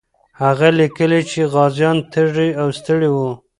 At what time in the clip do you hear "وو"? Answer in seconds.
3.11-3.29